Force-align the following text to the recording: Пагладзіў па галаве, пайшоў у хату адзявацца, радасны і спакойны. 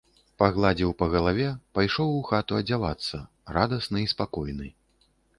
Пагладзіў 0.41 0.93
па 1.01 1.05
галаве, 1.15 1.49
пайшоў 1.79 2.09
у 2.13 2.21
хату 2.29 2.57
адзявацца, 2.61 3.19
радасны 3.57 3.99
і 4.05 4.07
спакойны. 4.15 4.67